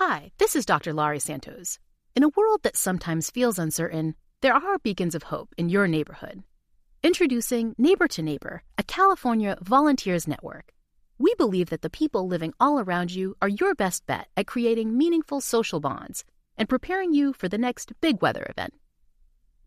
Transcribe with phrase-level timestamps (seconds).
[0.00, 0.92] Hi, this is Dr.
[0.92, 1.80] Laurie Santos.
[2.14, 6.44] In a world that sometimes feels uncertain, there are beacons of hope in your neighborhood.
[7.02, 10.72] Introducing Neighbor to Neighbor, a California volunteers network.
[11.18, 14.96] We believe that the people living all around you are your best bet at creating
[14.96, 16.24] meaningful social bonds
[16.56, 18.74] and preparing you for the next big weather event.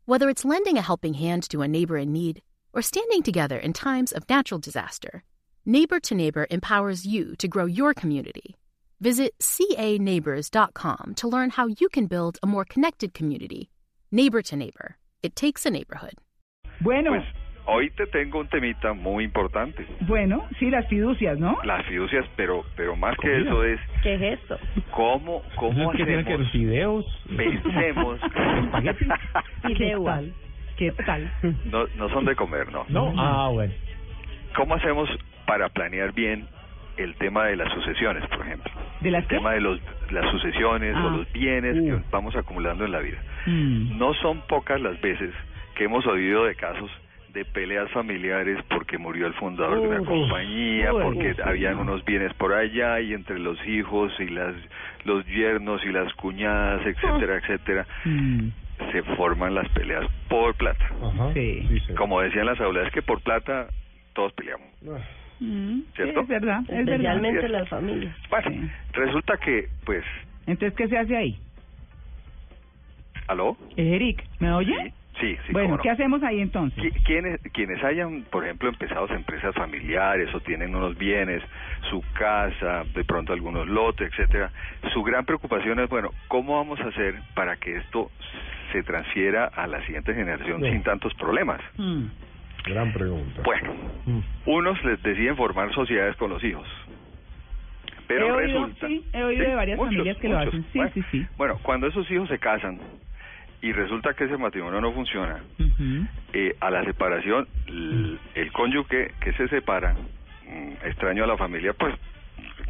[0.06, 2.42] Whether it's lending a helping hand to a neighbor in need
[2.72, 5.26] or standing together in times of natural disaster,
[5.66, 8.56] Neighbor to Neighbor empowers you to grow your community.
[9.02, 13.72] Visit caneighbors.com to learn how you can build a more connected community.
[14.12, 14.96] Neighbor to Neighbor.
[15.24, 16.14] It takes a neighborhood.
[16.82, 17.26] Bueno, Pues
[17.66, 19.86] hoy te tengo un temita muy importante.
[20.08, 21.58] bueno, sí, las fiducias, ¿no?
[21.64, 23.50] Las fiducias, pero pero más que Comida.
[23.50, 24.58] eso es ¿Qué es esto?
[24.96, 27.06] cómo cómo Eso es que tiene que ver hacemos, videos.
[27.36, 28.20] pensemos.
[28.66, 29.06] Espagueti.
[29.68, 30.34] Y ¿Qué tal?
[30.78, 31.32] ¿Qué tal?
[31.66, 32.86] no no son de comer, no.
[32.90, 33.74] No, ah, bueno.
[34.56, 35.10] ¿Cómo hacemos
[35.48, 36.48] para planear bien
[36.98, 38.72] el tema de las sucesiones, por ejemplo?
[39.02, 39.36] ¿De las El qué?
[39.36, 39.80] tema de los
[40.12, 41.06] las sucesiones Ah.
[41.06, 42.02] o los bienes que Uh.
[42.12, 43.18] vamos acumulando en la vida.
[43.46, 43.98] Mm.
[43.98, 45.34] No son pocas las veces
[45.76, 46.92] que hemos oído de casos
[47.34, 52.52] de peleas familiares porque murió el fundador de una compañía, porque habían unos bienes por
[52.54, 54.54] allá y entre los hijos y las
[55.06, 58.50] los yernos y las cuñadas, etcétera, etcétera, Mm.
[58.92, 60.86] se forman las peleas por plata.
[61.02, 61.34] Ajá.
[61.34, 61.66] Sí.
[61.88, 61.94] sí.
[61.96, 63.68] Como decían las aulas, es que por plata
[64.14, 64.68] todos peleamos.
[65.42, 66.22] Ah, Mm, sí, ¿Cierto?
[66.22, 66.80] es verdad, es.
[66.80, 67.60] Especialmente verdad.
[67.60, 68.16] las familias.
[68.30, 68.72] Bueno, Sí.
[68.94, 70.04] resulta que, pues,
[70.46, 71.40] Entonces, ¿qué se hace ahí?
[73.28, 73.58] ¿aló?
[73.78, 74.94] Eric, ¿me oye?
[75.20, 75.82] Sí, sí, sí, bueno, no.
[75.82, 76.82] ¿qué hacemos ahí entonces?
[76.84, 81.44] Qui- Quienes, quienes hayan, por ejemplo, empezado empresas familiares o tienen unos bienes,
[81.90, 84.52] su casa, de pronto algunos lotes, etcétera,
[84.94, 88.10] su gran preocupación es, bueno, ¿cómo vamos a hacer para que esto
[88.72, 90.70] se transfiera a la siguiente generación Sí.
[90.72, 91.62] sin tantos problemas?
[91.78, 92.06] Mm.
[92.66, 93.42] Gran pregunta.
[93.44, 93.74] Bueno,
[94.06, 94.20] Mm.
[94.46, 96.68] unos les deciden formar sociedades con los hijos.
[98.08, 98.88] Pero He oído, resulta...
[98.88, 100.54] sí, he oído de varias muchos, familias que lo muchos.
[100.54, 100.64] hacen.
[100.72, 101.28] Sí, bueno, sí, sí.
[101.38, 102.80] Bueno, cuando esos hijos se casan
[103.62, 105.40] y resulta que ese matrimonio no funciona,
[106.34, 111.94] eh, a la separación, el cónyuge que se separa, mm, extraño a la familia, pues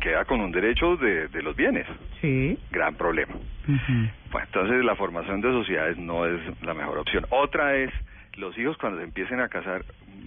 [0.01, 1.85] queda con un derecho de, de los bienes.
[2.21, 2.57] Sí.
[2.71, 3.33] Gran problema.
[4.31, 7.25] Bueno, entonces la formación de sociedades no es la mejor opción.
[7.29, 7.91] Otra es,
[8.37, 9.83] los hijos cuando se empiecen a casar,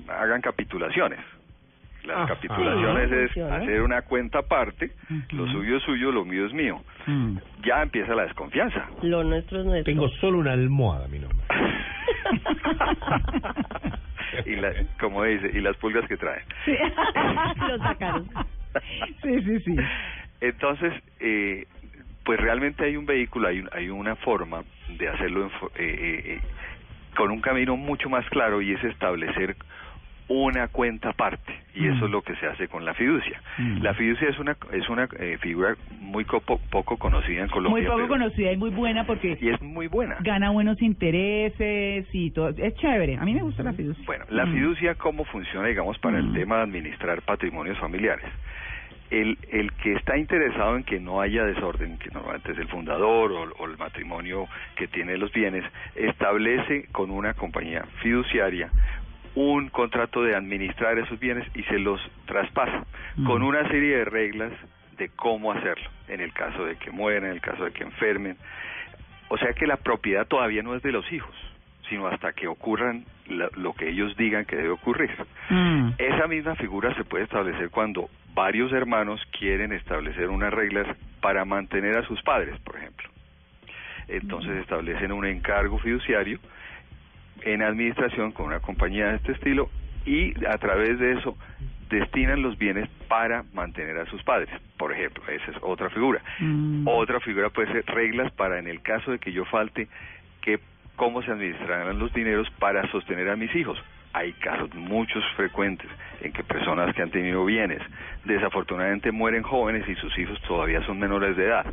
[0.09, 1.19] hagan capitulaciones.
[2.05, 4.91] Las capitulaciones Sí, es hacer una cuenta aparte,
[5.31, 6.83] lo suyo es suyo, lo mío es mío.
[7.07, 7.39] Mm.
[7.65, 8.87] Ya empieza la desconfianza.
[9.03, 9.91] Lo nuestro es nuestro.
[9.91, 11.39] Tengo solo una almohada, mi nombre.
[14.47, 16.43] y la, como dice, y las pulgas que traen.
[16.65, 16.73] Sí.
[17.69, 18.29] Lo sacaron.
[19.23, 19.77] Sí, sí, sí.
[20.41, 21.67] Entonces, eh,
[22.25, 26.23] pues realmente hay un vehículo, hay, un- hay una forma de hacerlo en eh, eh,
[26.35, 26.41] eh,
[27.15, 29.57] con un camino mucho más claro y es establecer
[30.27, 32.05] una cuenta aparte y eso Mm.
[32.05, 33.43] es lo que se hace con la fiducia.
[33.59, 33.83] Mm.
[33.83, 37.91] La fiducia es una es una eh, figura muy copo- poco conocida en Colombia, Muy
[37.91, 40.17] poco conocida y muy buena porque y es muy buena.
[40.21, 42.49] gana buenos intereses y todo.
[42.57, 43.17] Es chévere.
[43.17, 44.03] A mí me gusta la fiducia.
[44.07, 44.53] Bueno, la Mm.
[44.55, 48.25] fiducia cómo funciona, digamos, para el tema de administrar patrimonios familiares.
[49.11, 53.33] El, el que está interesado en que no haya desorden, que normalmente es el fundador
[53.33, 58.71] o, o el matrimonio que tiene los bienes, establece con una compañía fiduciaria
[59.37, 62.85] un contrato de administrar esos bienes y se los traspasa
[63.17, 63.27] Mm.
[63.27, 64.53] con una serie de reglas
[64.97, 68.37] de cómo hacerlo, en el caso de que mueran, en el caso de que enfermen.
[69.29, 71.35] O sea que la propiedad todavía no es de los hijos,
[71.89, 75.11] sino hasta que ocurran lo que ellos digan que debe ocurrir.
[75.51, 75.91] Mm.
[75.99, 80.87] Esa misma figura se puede establecer cuando varios hermanos quieren establecer unas reglas
[81.21, 83.09] para mantener a sus padres, por ejemplo.
[84.09, 86.39] Entonces establecen un encargo fiduciario
[87.43, 89.71] en administración con una compañía de este estilo
[90.05, 91.37] y a través de eso
[91.89, 96.21] destinan los bienes para mantener a sus padres, por ejemplo, esa es otra figura.
[96.41, 96.87] Mm.
[96.87, 99.89] Otra figura puede ser reglas para en el caso de que yo falte,
[100.41, 100.59] que
[100.97, 103.79] cómo se administrarán los dineros para sostener a mis hijos.
[104.13, 105.89] Hay casos muchos frecuentes
[106.21, 107.83] en que personas que han tenido bienes
[108.25, 111.67] desafortunadamente mueren jóvenes y sus hijos todavía son menores de edad.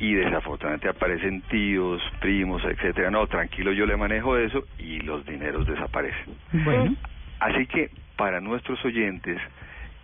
[0.00, 3.10] Y desafortunadamente aparecen tíos, primos, etcétera.
[3.10, 6.34] No, tranquilo, yo le manejo eso y los dineros desaparecen.
[6.52, 6.96] Bueno.
[7.38, 9.40] Así que para nuestros oyentes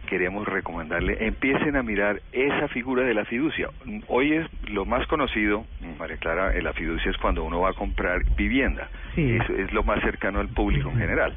[0.05, 3.69] queremos recomendarle, empiecen a mirar esa figura de la fiducia.
[4.09, 5.65] Hoy es lo más conocido,
[5.99, 8.89] María Clara, eh, la fiducia es cuando uno va a comprar vivienda.
[9.15, 9.37] Sí.
[9.37, 11.37] Eso es lo más cercano al público en general.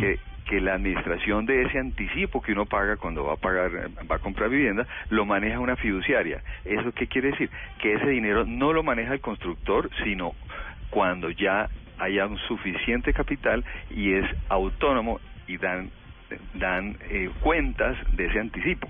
[0.00, 0.18] Que
[0.48, 3.70] que la administración de ese anticipo que uno paga cuando va a pagar
[4.10, 6.42] va a comprar vivienda lo maneja una fiduciaria.
[6.64, 7.50] ¿Eso qué quiere decir?
[7.80, 10.32] Que ese dinero no lo maneja el constructor, sino
[10.88, 11.68] cuando ya
[11.98, 15.90] haya un suficiente capital y es autónomo y dan
[16.54, 18.88] dan eh, cuentas de ese anticipo.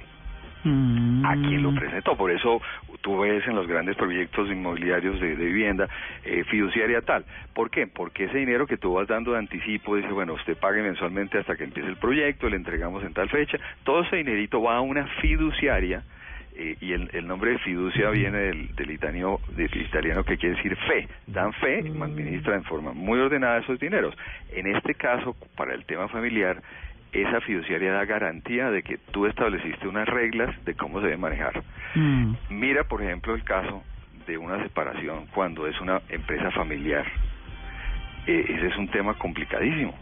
[0.65, 1.25] Mm.
[1.25, 2.17] a quien lo presentó.
[2.17, 2.61] Por eso
[3.01, 5.89] tú ves en los grandes proyectos inmobiliarios de, de vivienda
[6.25, 7.25] eh, fiduciaria tal.
[7.55, 7.87] ¿Por qué?
[7.87, 11.57] Porque ese dinero que tú vas dando de anticipo, dice, bueno, usted pague mensualmente hasta
[11.57, 15.07] que empiece el proyecto, le entregamos en tal fecha, todo ese dinerito va a una
[15.21, 16.03] fiduciaria
[16.57, 20.57] eh, y el, el nombre de fiducia viene del, del, italiano, del italiano que quiere
[20.57, 21.09] decir fe.
[21.29, 24.17] Dan fe, administran en forma muy ordenada esos dineros.
[24.53, 26.61] En este caso, para el tema familiar,
[27.13, 31.63] esa fiduciaria da garantía de que tú estableciste unas reglas de cómo se debe manejar.
[31.95, 32.35] Mm.
[32.51, 33.83] Mira, por ejemplo, el caso
[34.27, 37.07] de una separación cuando es una empresa familiar.
[38.27, 39.95] Eh, ese es un tema complicadísimo.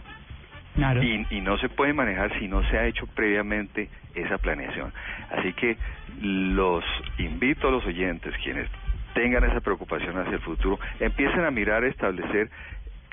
[0.75, 1.03] Claro.
[1.03, 4.93] Y, y no se puede manejar si no se ha hecho previamente esa planeación.
[5.31, 5.77] Así que
[6.21, 6.85] los
[7.19, 8.69] invito a los oyentes, quienes
[9.15, 12.51] tengan esa preocupación hacia el futuro, empiecen a mirar, establecer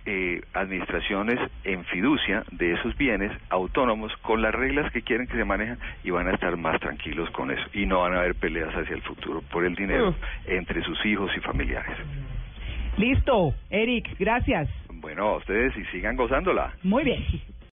[0.06, 5.46] eh, administraciones en fiducia de esos bienes autónomos con las reglas que quieren que se
[5.46, 8.74] manejen y van a estar más tranquilos con eso y no van a haber peleas
[8.74, 10.16] hacia el futuro por el dinero
[10.46, 11.98] entre sus hijos y familiares.
[12.98, 14.70] Listo, Eric, gracias.
[14.90, 16.74] Bueno, a ustedes y sigan gozándola.
[16.84, 17.24] Muy bien.